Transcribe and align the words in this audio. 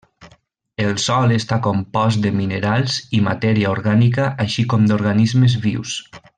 El 0.85 0.93
sòl 1.03 1.33
està 1.35 1.59
compost 1.67 2.23
de 2.23 2.31
minerals 2.39 2.97
i 3.19 3.21
matèria 3.29 3.75
orgànica 3.75 4.29
així 4.47 4.67
com 4.75 4.93
d'organismes 4.93 5.61
vius. 5.69 5.97